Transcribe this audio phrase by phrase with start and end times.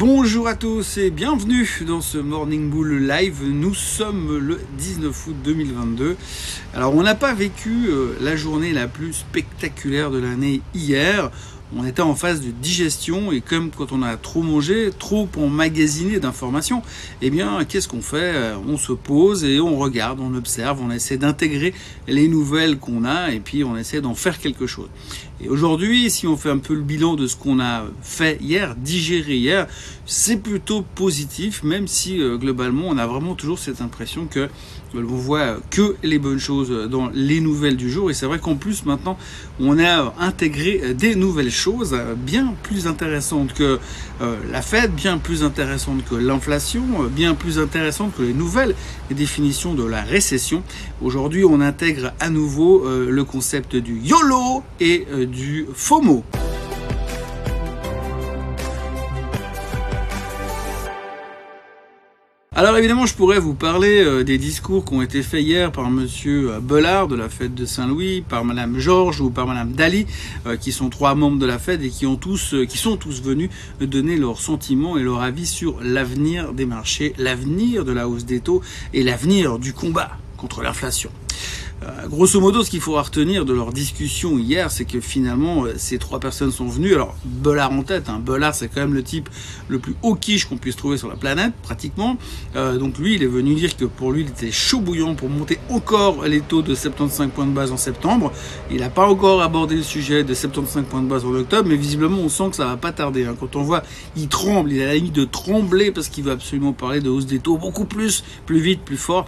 [0.00, 3.44] Bonjour à tous et bienvenue dans ce Morning Bull Live.
[3.44, 6.16] Nous sommes le 19 août 2022.
[6.74, 11.30] Alors on n'a pas vécu euh, la journée la plus spectaculaire de l'année hier
[11.76, 16.20] on était en phase de digestion et comme quand on a trop mangé, trop emmagasiné
[16.20, 16.82] d'informations,
[17.22, 18.32] eh bien, qu'est-ce qu'on fait?
[18.34, 21.74] Euh, On se pose et on regarde, on observe, on essaie d'intégrer
[22.06, 24.88] les nouvelles qu'on a et puis on essaie d'en faire quelque chose.
[25.40, 28.76] Et aujourd'hui, si on fait un peu le bilan de ce qu'on a fait hier,
[28.76, 29.66] digéré hier,
[30.06, 34.48] c'est plutôt positif, même si euh, globalement, on a vraiment toujours cette impression que
[34.96, 38.10] on voit que les bonnes choses dans les nouvelles du jour.
[38.10, 39.18] Et c'est vrai qu'en plus, maintenant,
[39.60, 43.78] on a intégré des nouvelles choses bien plus intéressantes que
[44.20, 48.74] euh, la Fed, bien plus intéressantes que l'inflation, bien plus intéressantes que les nouvelles
[49.10, 50.62] définitions de la récession.
[51.02, 56.24] Aujourd'hui, on intègre à nouveau euh, le concept du YOLO et euh, du FOMO.
[62.64, 65.90] Alors évidemment, je pourrais vous parler euh, des discours qui ont été faits hier par
[65.90, 70.06] Monsieur euh, Bellard de la fête de Saint-Louis, par Madame Georges ou par Madame Dali,
[70.46, 73.22] euh, qui sont trois membres de la fête et qui ont tous, qui sont tous
[73.22, 73.50] venus
[73.82, 78.40] donner leurs sentiments et leur avis sur l'avenir des marchés, l'avenir de la hausse des
[78.40, 78.62] taux
[78.94, 81.10] et l'avenir du combat contre l'inflation.
[81.84, 85.74] Euh, grosso modo, ce qu'il faudra retenir de leur discussion hier, c'est que finalement, euh,
[85.76, 86.94] ces trois personnes sont venues.
[86.94, 88.08] Alors, Bollard en tête.
[88.08, 88.20] Hein.
[88.24, 89.28] Bollard, c'est quand même le type
[89.68, 92.16] le plus haut quiche qu'on puisse trouver sur la planète, pratiquement.
[92.56, 95.28] Euh, donc lui, il est venu dire que pour lui, il était chaud bouillant pour
[95.28, 98.32] monter encore les taux de 75 points de base en septembre.
[98.70, 101.76] Il n'a pas encore abordé le sujet de 75 points de base en octobre, mais
[101.76, 103.26] visiblement, on sent que ça va pas tarder.
[103.26, 103.36] Hein.
[103.38, 103.82] Quand on voit,
[104.16, 107.26] il tremble, il a la limite de trembler parce qu'il veut absolument parler de hausse
[107.26, 109.26] des taux beaucoup plus, plus vite, plus fort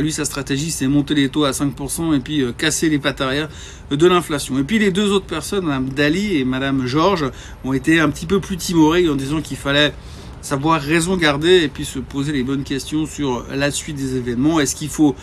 [0.00, 3.20] lui, sa stratégie, c'est monter les taux à 5% et puis euh, casser les pattes
[3.20, 3.48] arrière
[3.90, 4.58] de l'inflation.
[4.58, 7.30] Et puis les deux autres personnes, Mme Dali et Mme Georges,
[7.64, 9.92] ont été un petit peu plus timorées en disant qu'il fallait
[10.40, 14.60] savoir raison garder et puis se poser les bonnes questions sur la suite des événements.
[14.60, 15.14] Est-ce qu'il faut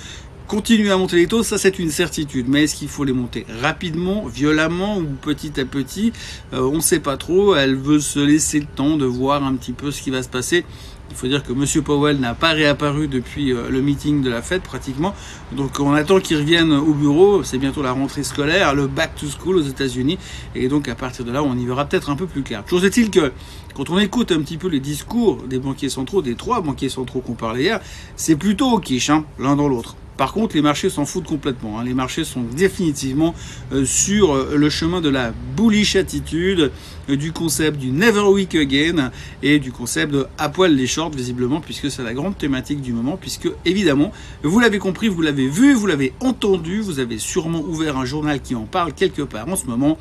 [0.50, 2.48] continuer à monter les taux, ça c'est une certitude.
[2.50, 6.12] Mais est-ce qu'il faut les monter rapidement, violemment ou petit à petit?
[6.54, 7.56] Euh, On ne sait pas trop.
[7.56, 10.30] Elle veut se laisser le temps de voir un petit peu ce qui va se
[10.30, 10.66] passer
[11.10, 11.84] il faut dire que M.
[11.84, 15.14] Powell n'a pas réapparu depuis euh, le meeting de la fête pratiquement.
[15.52, 17.44] Donc on attend qu'il revienne au bureau.
[17.44, 20.18] C'est bientôt la rentrée scolaire, le back to school aux États-Unis.
[20.56, 22.64] Et donc à partir de là, on y verra peut-être un peu plus clair.
[22.70, 23.32] Chose est-il que
[23.76, 27.22] quand on écoute un petit peu les discours des banquiers centraux, des trois banquiers centraux
[27.22, 27.80] qu'on parlait hier,
[28.16, 29.96] c'est plutôt au quiche, hein, l'un dans l'autre.
[30.20, 31.80] Par contre, les marchés s'en foutent complètement.
[31.80, 31.86] Hein.
[31.86, 33.34] Les marchés sont définitivement
[33.72, 36.74] euh, sur euh, le chemin de la bullish attitude,
[37.10, 41.12] euh, du concept du never weak again et du concept de à poil les shorts,
[41.12, 44.12] visiblement, puisque c'est la grande thématique du moment, puisque évidemment,
[44.44, 48.42] vous l'avez compris, vous l'avez vu, vous l'avez entendu, vous avez sûrement ouvert un journal
[48.42, 49.98] qui en parle quelque part en ce moment.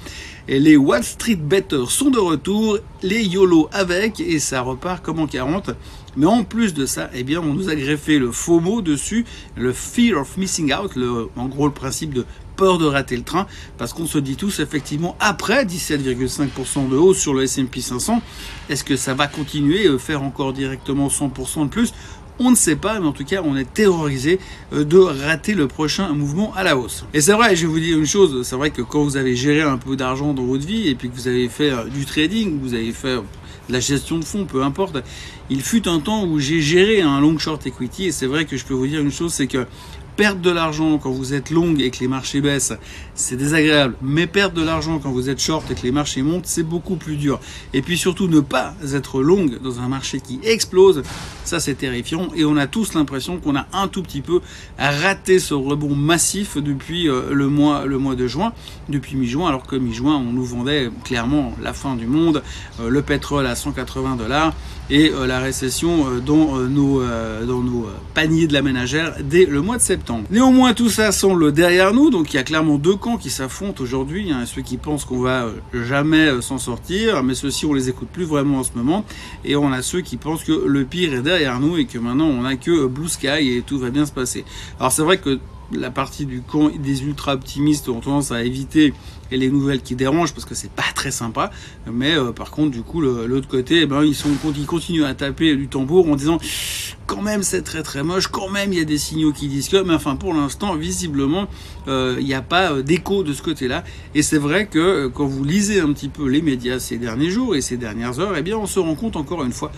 [0.49, 5.29] Les Wall Street Betters sont de retour, les YOLO avec, et ça repart comme en
[5.29, 5.71] 40.
[6.17, 9.25] Mais en plus de ça, eh bien, on nous a greffé le faux mot dessus,
[9.57, 12.25] le fear of missing out, le, en gros le principe de
[12.57, 13.47] peur de rater le train,
[13.79, 18.21] parce qu'on se dit tous effectivement après 17,5% de hausse sur le S&P 500,
[18.69, 21.95] est-ce que ça va continuer, euh, faire encore directement 100% de plus?
[22.41, 24.39] On ne sait pas, mais en tout cas, on est terrorisé
[24.73, 27.05] euh, de rater le prochain mouvement à la hausse.
[27.15, 29.37] Et c'est vrai, je vais vous dire une chose, c'est vrai que quand vous avez
[29.37, 32.05] géré un peu d'argent dans votre vie et puis que vous avez fait euh, du
[32.05, 33.19] trading, vous avez fait
[33.69, 34.99] la gestion de fonds, peu importe.
[35.51, 38.57] Il fut un temps où j'ai géré un long short equity et c'est vrai que
[38.57, 39.67] je peux vous dire une chose, c'est que
[40.19, 42.75] perdre de l'argent quand vous êtes long et que les marchés baissent,
[43.15, 43.95] c'est désagréable.
[44.03, 46.97] Mais perdre de l'argent quand vous êtes short et que les marchés montent, c'est beaucoup
[46.97, 47.39] plus dur.
[47.73, 51.05] Et puis surtout, ne pas être long dans un marché qui explose,
[51.45, 52.31] ça c'est terrifiant.
[52.35, 54.41] Et on a tous l'impression qu'on a un tout petit peu
[54.77, 58.53] raté ce rebond massif depuis euh, le mois, le mois de juin,
[58.89, 62.43] depuis mi-juin, alors que mi-juin, on nous vendait clairement la fin du monde,
[62.81, 64.53] euh, le pétrole à 180 dollars
[64.91, 67.03] et euh, la récession dans nos,
[67.47, 70.08] dans nos paniers de la ménagère dès le mois de septembre.
[70.31, 73.83] Néanmoins, tout ça semble derrière nous, donc il y a clairement deux camps qui s'affrontent
[73.83, 74.33] aujourd'hui.
[74.33, 77.89] A ceux qui pensent qu'on va euh, jamais euh, s'en sortir, mais ceux-ci on les
[77.89, 79.05] écoute plus vraiment en ce moment.
[79.45, 82.27] Et on a ceux qui pensent que le pire est derrière nous et que maintenant
[82.27, 84.45] on n'a que Blue Sky et tout va bien se passer.
[84.79, 85.39] Alors c'est vrai que
[85.73, 88.95] la partie du camp des ultra optimistes ont tendance à éviter
[89.31, 91.51] les nouvelles qui dérangent parce que c'est pas très sympa.
[91.91, 95.15] Mais euh, par contre, du coup, l'autre côté, eh ben, ils, sont, ils continuent à
[95.15, 96.39] taper du tambour en disant
[97.07, 99.69] quand même c'est très très moche, quand même il y a des signaux qui disent
[99.69, 101.49] que, mais enfin pour l'instant, visiblement,
[101.89, 103.85] euh, il n'y a pas euh, d'écho de ce côté-là.
[104.15, 107.57] Et c'est vrai que quand vous lisez un petit peu les médias ces derniers jours
[107.57, 109.73] et ces dernières heures, eh bien on se rend compte encore une fois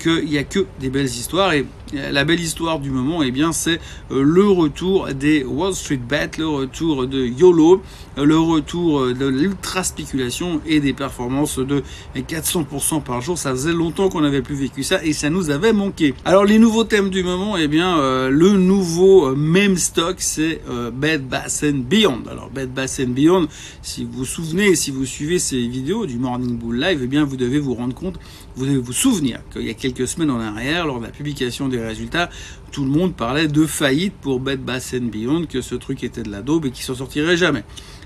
[0.00, 1.52] qu'il n'y a que des belles histoires.
[1.52, 3.80] Et la belle histoire du moment, eh bien c'est
[4.10, 7.82] le retour des Wall Street Bets, le retour de YOLO,
[8.16, 11.82] le retour retour de l'ultra spéculation et des performances de
[12.16, 13.38] 400% par jour.
[13.38, 16.14] Ça faisait longtemps qu'on n'avait plus vécu ça et ça nous avait manqué.
[16.24, 20.60] Alors les nouveaux thèmes du moment, eh bien le nouveau même stock, c'est
[20.92, 22.22] Bed Bath Beyond.
[22.30, 23.46] Alors Bed Bath Beyond,
[23.82, 27.24] si vous vous souvenez, si vous suivez ces vidéos du Morning Bull Live, eh bien
[27.24, 28.18] vous devez vous rendre compte,
[28.58, 31.68] vous devez vous souvenir qu'il y a quelques semaines en arrière, lors de la publication
[31.68, 32.28] des résultats,
[32.72, 36.30] tout le monde parlait de faillite pour Bed Bath Beyond, que ce truc était de
[36.30, 37.62] la daube et qu'il s'en sortirait jamais.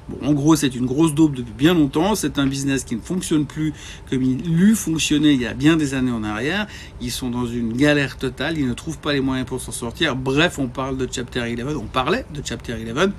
[0.09, 2.15] Bon, en gros, c'est une grosse daube depuis bien longtemps.
[2.15, 3.73] C'est un business qui ne fonctionne plus
[4.11, 6.67] comme il eût fonctionné il y a bien des années en arrière.
[7.01, 8.59] Ils sont dans une galère totale.
[8.59, 10.17] Ils ne trouvent pas les moyens pour s'en sortir.
[10.17, 11.77] Bref, on parle de Chapter 11.
[11.77, 13.11] On parlait de Chapter 11.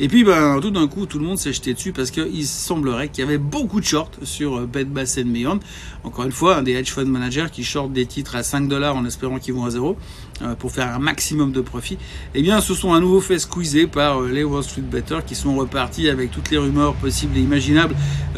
[0.00, 3.08] Et puis, ben, tout d'un coup, tout le monde s'est jeté dessus parce qu'il semblerait
[3.08, 5.60] qu'il y avait beaucoup de shorts sur euh, Bed Bath Beyond.
[6.04, 9.04] Encore une fois, des hedge fund managers qui shortent des titres à 5 dollars en
[9.04, 9.96] espérant qu'ils vont à zéro
[10.42, 11.98] euh, pour faire un maximum de profit.
[12.34, 15.34] Eh bien, ce sont à nouveau fait squeezer par euh, les Wall Street Better qui
[15.34, 17.94] sont repartis avec toutes les rumeurs possibles et imaginables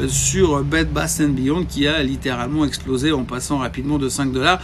[0.09, 4.61] sur Bed Bath Beyond qui a littéralement explosé en passant rapidement de 5 dollars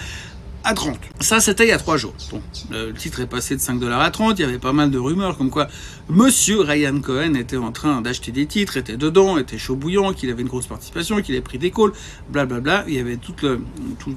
[0.64, 0.98] à 30.
[1.20, 2.14] Ça, c'était il y a trois jours.
[2.30, 4.38] Bon, le titre est passé de 5 dollars à 30.
[4.38, 5.68] Il y avait pas mal de rumeurs comme quoi
[6.08, 10.30] Monsieur Ryan Cohen était en train d'acheter des titres, était dedans, était chaud bouillant, qu'il
[10.30, 11.92] avait une grosse participation, qu'il avait pris des calls,
[12.30, 12.84] blablabla.
[12.88, 13.60] Il y avait tout le,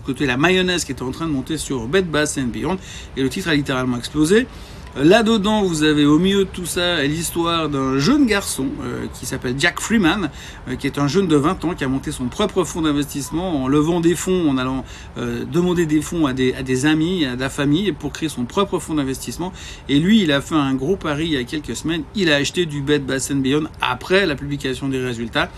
[0.05, 2.77] côté la mayonnaise qui était en train de monter sur Bed Bass and Beyond.
[3.15, 4.47] Et le titre a littéralement explosé.
[4.95, 9.55] Là-dedans, vous avez au milieu de tout ça l'histoire d'un jeune garçon euh, qui s'appelle
[9.57, 10.29] Jack Freeman,
[10.67, 13.63] euh, qui est un jeune de 20 ans qui a monté son propre fonds d'investissement
[13.63, 14.85] en levant des fonds, en allant
[15.17, 18.93] euh, demander des fonds à des, amis, à la famille pour créer son propre fonds
[18.93, 19.51] d'investissement.
[19.89, 22.03] Et lui, il a fait un gros pari il y a quelques semaines.
[22.13, 25.49] Il a acheté du Bed Bath Beyond après la publication des résultats.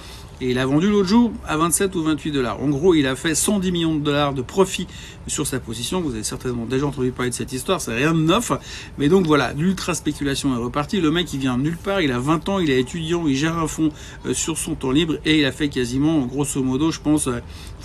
[0.42, 2.62] Et il a vendu l'autre jour à 27 ou 28 dollars.
[2.62, 4.86] En gros, il a fait 110 millions de dollars de profit
[5.28, 6.02] sur sa position.
[6.02, 8.52] Vous avez certainement déjà entendu parler de cette histoire, c'est rien de neuf.
[8.98, 11.00] Mais donc voilà, l'ultra spéculation est repartie.
[11.00, 13.58] Le mec, il vient nulle part, il a 20 ans, il est étudiant, il gère
[13.58, 13.92] un fonds
[14.26, 17.30] euh, sur son temps libre et il a fait quasiment, grosso modo, je pense,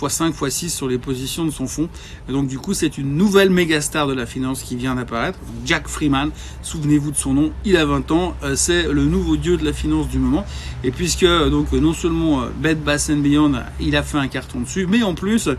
[0.07, 1.89] x5, euh, x6 sur les positions de son fonds.
[2.29, 5.39] Donc du coup, c'est une nouvelle méga star de la finance qui vient d'apparaître.
[5.65, 6.31] Jack Freeman,
[6.61, 9.73] souvenez-vous de son nom, il a 20 ans, euh, c'est le nouveau dieu de la
[9.73, 10.45] finance du moment.
[10.83, 15.03] Et puisque donc non seulement Bed Bath Beyond, il a fait un carton dessus, mais
[15.03, 15.49] en plus,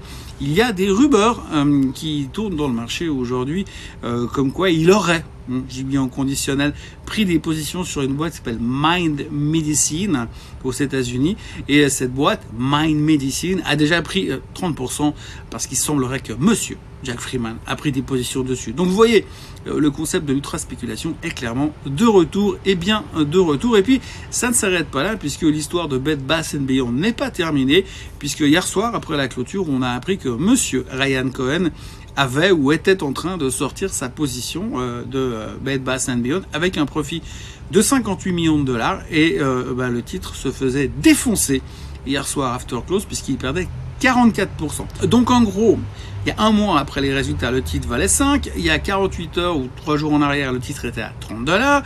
[0.42, 3.64] il y a des rumeurs euh, qui tournent dans le marché aujourd'hui,
[4.02, 5.24] euh, comme quoi il aurait,
[5.68, 6.74] j'ai bien en conditionnel,
[7.06, 10.26] pris des positions sur une boîte qui s'appelle Mind Medicine
[10.64, 11.36] aux États-Unis.
[11.68, 15.10] Et cette boîte, Mind Medicine, a déjà pris 30% euh,
[15.50, 18.72] parce qu'il semblerait que monsieur Jack Freeman a pris des positions dessus.
[18.72, 19.26] Donc vous voyez,
[19.66, 23.76] euh, le concept de l'ultra-spéculation est clairement de retour, et bien de retour.
[23.76, 24.00] Et puis,
[24.30, 27.84] ça ne s'arrête pas là, puisque l'histoire de Bed Bass Beyond n'est pas terminée,
[28.18, 31.70] puisque hier soir, après la clôture, on a appris que monsieur Ryan Cohen
[32.16, 36.42] avait ou était en train de sortir sa position euh, de euh, Bed Bass Beyond
[36.52, 37.22] avec un profit
[37.70, 39.38] de 58 millions de dollars et
[39.74, 41.62] bah, le titre se faisait défoncer
[42.06, 43.66] hier soir after close puisqu'il perdait
[44.02, 45.06] 44%.
[45.06, 45.78] Donc en gros,
[46.24, 48.50] il y a un mois après les résultats, le titre valait 5.
[48.56, 51.44] Il y a 48 heures ou 3 jours en arrière, le titre était à 30
[51.44, 51.82] dollars.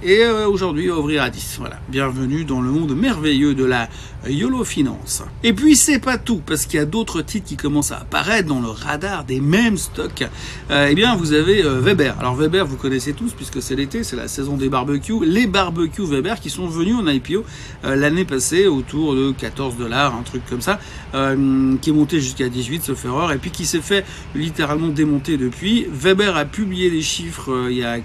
[0.00, 1.56] Et euh, aujourd'hui, ouvrir à 10.
[1.58, 1.80] Voilà.
[1.88, 3.88] Bienvenue dans le monde merveilleux de la
[4.28, 5.24] YOLO Finance.
[5.42, 8.46] Et puis, c'est pas tout, parce qu'il y a d'autres titres qui commencent à apparaître
[8.46, 10.24] dans le radar des mêmes stocks.
[10.70, 12.14] Euh, eh bien, vous avez euh, Weber.
[12.20, 15.24] Alors, Weber, vous connaissez tous, puisque c'est l'été, c'est la saison des barbecues.
[15.24, 17.44] Les barbecues Weber qui sont venus en IPO
[17.82, 20.78] l'année passée autour de 14 dollars, un truc comme ça,
[21.12, 24.04] qui est monté jusqu'à 18, sauf erreur, et puis qui s'est fait
[24.36, 25.86] littéralement démonter depuis.
[25.90, 27.98] Weber a publié des chiffres il y a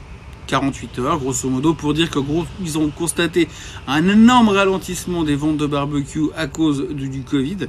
[0.48, 2.20] 48 heures, grosso modo, pour dire que
[2.62, 3.48] ils ont constaté
[3.88, 7.68] un énorme ralentissement des ventes de barbecue à cause du Covid.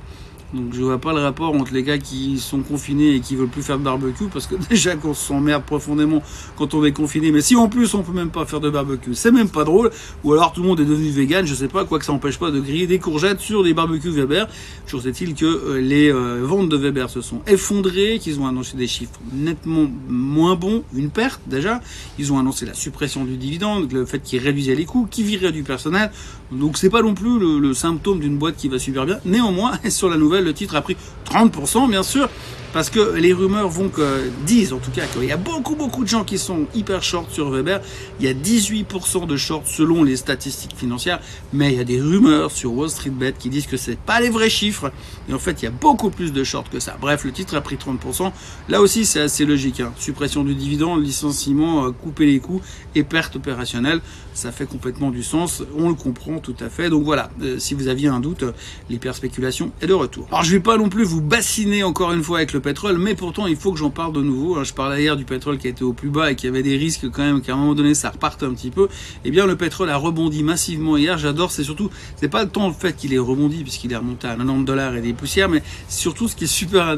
[0.55, 3.49] Donc je vois pas le rapport entre les gars qui sont confinés et qui veulent
[3.49, 6.23] plus faire de barbecue parce que déjà qu'on s'emmerde profondément
[6.57, 7.33] quand on est confiné.
[7.33, 9.91] Mais si en plus on peut même pas faire de barbecue, c'est même pas drôle.
[10.23, 12.39] Ou alors tout le monde est devenu vegan, je sais pas, quoi que ça empêche
[12.39, 14.49] pas de griller des courgettes sur des barbecues Weber.
[14.87, 18.77] Toujours est-il que euh, les euh, ventes de Weber se sont effondrées, qu'ils ont annoncé
[18.77, 21.81] des chiffres nettement moins bons, une perte déjà.
[22.19, 25.53] Ils ont annoncé la suppression du dividende, le fait qu'ils réduisaient les coûts, qu'ils viraient
[25.53, 26.13] du personnel.
[26.53, 29.19] Donc c'est pas non plus le, le symptôme d'une boîte qui va super bien.
[29.25, 30.97] Néanmoins, sur la nouvelle le titre a pris
[31.31, 32.29] 30%, bien sûr,
[32.75, 36.03] parce que les rumeurs vont que, disent en tout cas qu'il y a beaucoup beaucoup
[36.03, 37.81] de gens qui sont hyper short sur Weber.
[38.19, 41.21] Il y a 18% de short selon les statistiques financières,
[41.53, 44.21] mais il y a des rumeurs sur Wall Street Bet qui disent que c'est pas
[44.21, 44.91] les vrais chiffres.
[45.29, 46.97] Et en fait, il y a beaucoup plus de short que ça.
[47.01, 48.33] Bref, le titre a pris 30%.
[48.69, 49.79] Là aussi, c'est assez logique.
[49.79, 49.93] Hein.
[49.97, 52.61] Suppression du dividende, licenciement, euh, couper les coûts
[52.97, 54.01] et perte opérationnelle,
[54.35, 55.63] ça fait complètement du sens.
[55.79, 56.91] On le comprend tout à fait.
[56.91, 58.45] Donc voilà, euh, si vous aviez un doute,
[58.91, 60.27] l'hyperspéculation est de retour.
[60.31, 63.15] Alors je vais pas non plus vous bassiner encore une fois avec le pétrole, mais
[63.15, 64.65] pourtant il faut que j'en parle de nouveau.
[64.65, 67.11] Je parlais hier du pétrole qui était au plus bas et qui avait des risques
[67.11, 68.89] quand même qu'à un moment donné ça reparte un petit peu.
[69.25, 71.19] Eh bien le pétrole a rebondi massivement hier.
[71.19, 74.35] J'adore, c'est surtout, c'est pas tant le fait qu'il ait rebondi puisqu'il est remonté à
[74.35, 76.97] 90 dollars et des poussières, mais surtout ce qui est super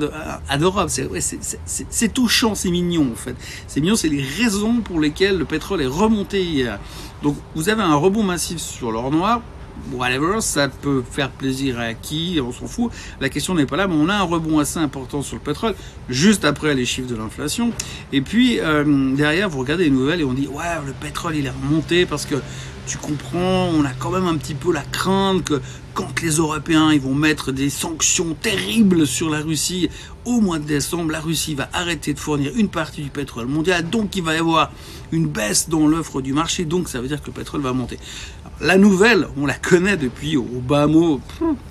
[0.49, 1.09] adorable, c'est
[1.91, 3.35] c'est touchant, c'est mignon en fait.
[3.67, 6.79] C'est mignon, c'est les raisons pour lesquelles le pétrole est remonté hier.
[7.25, 9.43] Donc vous avez un rebond massif sur l'or noir
[9.93, 12.91] whatever, ça peut faire plaisir à qui, on s'en fout.
[13.21, 15.75] La question n'est pas là, mais on a un rebond assez important sur le pétrole,
[16.09, 17.73] juste après les chiffres de l'inflation.
[18.13, 21.47] Et puis, euh, derrière, vous regardez les nouvelles et on dit, ouais, le pétrole, il
[21.47, 22.37] est remonté parce que
[22.87, 25.61] tu comprends, on a quand même un petit peu la crainte que
[25.93, 29.89] quand les Européens ils vont mettre des sanctions terribles sur la Russie
[30.25, 33.89] au mois de décembre, la Russie va arrêter de fournir une partie du pétrole mondial,
[33.89, 34.71] donc il va y avoir
[35.11, 37.99] une baisse dans l'offre du marché, donc ça veut dire que le pétrole va monter.
[38.61, 41.21] La nouvelle, on la connaît depuis au bas mot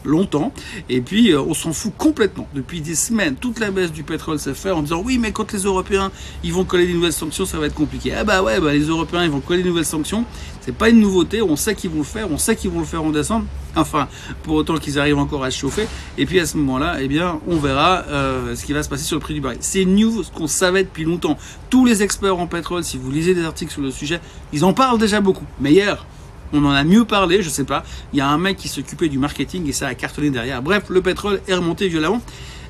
[0.03, 0.53] longtemps,
[0.88, 2.48] et puis euh, on s'en fout complètement.
[2.53, 5.51] Depuis des semaines, toute la baisse du pétrole s'est faite en disant oui, mais quand
[5.51, 6.12] les Européens
[6.43, 8.13] ils vont coller des nouvelles sanctions, ça va être compliqué.
[8.13, 10.25] Ah bah ouais, bah les Européens ils vont coller des nouvelles sanctions,
[10.65, 12.86] c'est pas une nouveauté, on sait qu'ils vont le faire, on sait qu'ils vont le
[12.86, 13.45] faire en décembre.
[13.75, 14.07] Enfin,
[14.41, 15.88] pour autant qu'ils arrivent encore à se chauffer.
[16.17, 19.03] Et puis à ce moment-là, eh bien, on verra euh, ce qui va se passer
[19.03, 19.60] sur le prix du baril.
[19.62, 21.38] C'est new, ce qu'on savait depuis longtemps.
[21.69, 24.19] Tous les experts en pétrole, si vous lisez des articles sur le sujet,
[24.53, 25.45] ils en parlent déjà beaucoup.
[25.60, 26.03] Mais hier,
[26.51, 27.84] on en a mieux parlé, je sais pas.
[28.12, 30.63] Il y a un mec qui s'occupait du marketing et ça a cartonné derrière.
[30.63, 32.24] Bref, le pétrole est remonté violemment.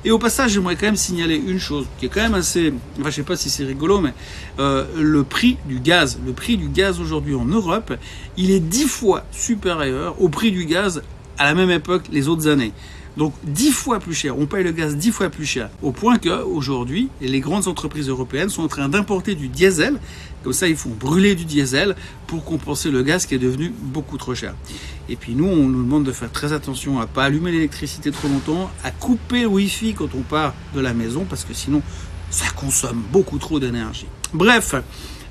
[0.06, 3.10] Et au passage, j'aimerais quand même signaler une chose qui est quand même assez, enfin
[3.10, 4.14] je sais pas si c'est rigolo, mais
[4.60, 7.92] euh, le prix du gaz, le prix du gaz aujourd'hui en Europe,
[8.36, 11.02] il est dix fois supérieur au prix du gaz
[11.38, 12.72] à la même époque les autres années.
[13.16, 16.18] Donc dix fois plus cher, on paye le gaz dix fois plus cher, au point
[16.18, 19.98] que aujourd'hui, les grandes entreprises européennes sont en train d'importer du diesel.
[20.42, 24.18] Comme ça, ils font brûler du diesel pour compenser le gaz qui est devenu beaucoup
[24.18, 24.54] trop cher.
[25.08, 28.28] Et puis nous, on nous demande de faire très attention à pas allumer l'électricité trop
[28.28, 31.80] longtemps, à couper le wifi quand on part de la maison, parce que sinon,
[32.30, 34.06] ça consomme beaucoup trop d'énergie.
[34.34, 34.74] Bref.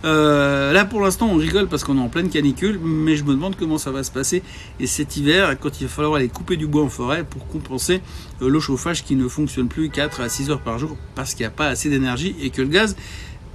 [0.06, 3.32] Euh, là pour l'instant on rigole parce qu'on est en pleine canicule, mais je me
[3.32, 4.44] demande comment ça va se passer
[4.80, 8.02] et cet hiver quand il va falloir aller couper du bois en forêt pour compenser
[8.42, 11.42] euh, le chauffage qui ne fonctionne plus 4 à 6 heures par jour parce qu'il
[11.42, 12.96] n'y a pas assez d'énergie et que le gaz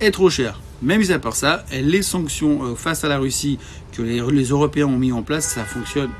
[0.01, 0.61] est trop cher.
[0.83, 3.59] Même à part ça, les sanctions euh, face à la Russie
[3.93, 6.11] que les Européens ont mis en place, ça fonctionne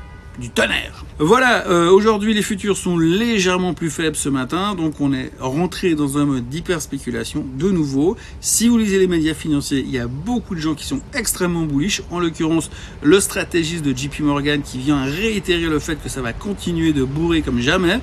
[0.41, 1.05] du tonnerre.
[1.19, 5.93] Voilà, euh, aujourd'hui les futurs sont légèrement plus faibles ce matin, donc on est rentré
[5.93, 8.17] dans un mode d'hyper spéculation de nouveau.
[8.41, 11.61] Si vous lisez les médias financiers, il y a beaucoup de gens qui sont extrêmement
[11.61, 12.71] bullish, en l'occurrence
[13.03, 17.03] le stratégiste de JP Morgan qui vient réitérer le fait que ça va continuer de
[17.03, 17.99] bourrer comme jamais.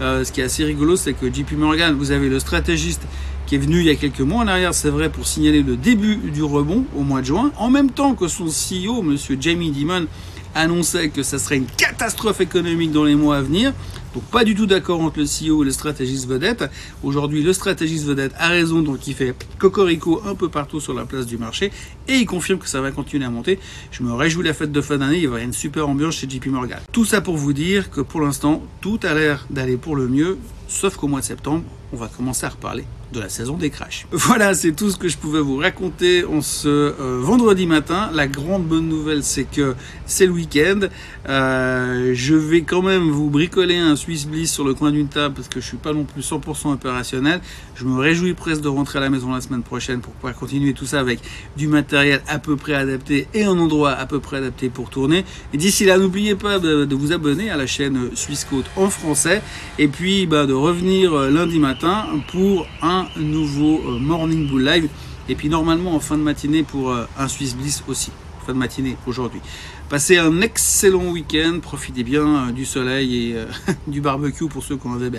[0.00, 3.02] Euh, ce qui est assez rigolo, c'est que JP Morgan, vous avez le stratégiste
[3.46, 5.76] qui est venu il y a quelques mois en arrière, c'est vrai, pour signaler le
[5.76, 9.70] début du rebond au mois de juin, en même temps que son CEO, monsieur Jamie
[9.70, 10.06] Dimon,
[10.54, 13.72] annonçait que ça serait une catastrophe économique dans les mois à venir.
[14.14, 16.64] Donc pas du tout d'accord entre le CEO et le stratégiste vedette.
[17.02, 21.04] Aujourd'hui, le stratégiste vedette a raison, donc il fait cocorico un peu partout sur la
[21.06, 21.72] place du marché
[22.08, 23.58] et il confirme que ça va continuer à monter.
[23.90, 26.16] Je me réjouis la fête de fin d'année, il va y avoir une super ambiance
[26.16, 26.80] chez JP Morgan.
[26.92, 30.38] Tout ça pour vous dire que pour l'instant, tout a l'air d'aller pour le mieux,
[30.68, 34.06] sauf qu'au mois de septembre, on va commencer à reparler de la saison des crashs.
[34.12, 38.10] Voilà, c'est tout ce que je pouvais vous raconter en ce euh, vendredi matin.
[38.12, 39.74] La grande bonne nouvelle, c'est que
[40.06, 40.80] c'est le week-end.
[41.28, 45.34] Euh, je vais quand même vous bricoler un Swiss Bliss sur le coin d'une table
[45.34, 47.40] parce que je suis pas non plus 100% opérationnel.
[47.74, 50.72] Je me réjouis presque de rentrer à la maison la semaine prochaine pour pouvoir continuer
[50.72, 51.20] tout ça avec
[51.56, 55.24] du matériel à peu près adapté et un endroit à peu près adapté pour tourner.
[55.52, 59.42] Et d'ici là, n'oubliez pas de, vous abonner à la chaîne Swiss Côte en français
[59.78, 64.88] et puis bah, de revenir euh, lundi matin pour un nouveau euh, Morning Bull Live.
[65.28, 68.10] Et puis normalement en fin de matinée pour euh, un Swiss Bliss aussi.
[68.46, 69.40] Fin de matinée aujourd'hui.
[69.88, 71.58] Passez un excellent week-end.
[71.62, 73.36] Profitez bien euh, du soleil et
[73.86, 75.10] du barbecue pour ceux qui en des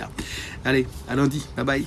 [0.64, 1.46] Allez, à lundi.
[1.56, 1.86] Bye bye.